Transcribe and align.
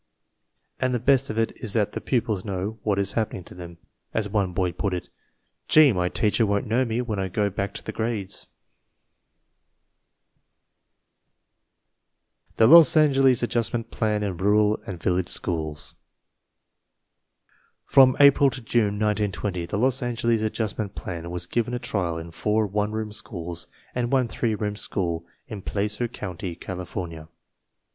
And 0.79 0.95
the 0.95 0.99
best 0.99 1.29
of 1.29 1.37
it 1.37 1.51
is 1.57 1.73
that 1.73 1.91
the 1.91 2.01
pupils 2.01 2.43
know 2.43 2.79
what 2.81 2.97
is 2.97 3.11
happening 3.11 3.43
to 3.43 3.53
them. 3.53 3.77
As 4.15 4.27
one 4.27 4.51
boy 4.51 4.71
put 4.71 4.95
it, 4.95 5.09
"Gee! 5.67 5.91
my 5.91 6.09
teacher 6.09 6.43
won't 6.43 6.65
know 6.65 6.83
me 6.85 7.01
when 7.03 7.19
I 7.19 7.27
go 7.27 7.51
back 7.51 7.75
to 7.75 7.83
the 7.83 7.91
grades!" 7.91 8.47
THE 12.55 12.65
LOS 12.65 12.97
ANGELES 12.97 13.43
ADJUSTMENT 13.43 13.91
PLAN 13.91 14.23
IN 14.23 14.37
RURAL 14.37 14.81
AND 14.87 14.99
VILLAGE 15.03 15.29
SCHOOLS 15.29 15.93
From 17.85 18.17
April 18.19 18.49
to 18.49 18.59
June, 18.61 18.95
1920, 18.97 19.67
the 19.67 19.77
Los 19.77 20.01
Angeles 20.01 20.41
Adjust 20.41 20.79
ment 20.79 20.95
Plan 20.95 21.29
was 21.29 21.45
given 21.45 21.75
a 21.75 21.77
trial 21.77 22.17
in 22.17 22.31
four 22.31 22.65
one 22.65 22.91
room 22.91 23.11
schools 23.11 23.67
and 23.93 24.11
one 24.11 24.27
three 24.27 24.55
room 24.55 24.75
school 24.75 25.27
in 25.47 25.61
Placer 25.61 26.07
County, 26.07 26.55
Cali 26.55 26.85
fornia. 26.85 27.27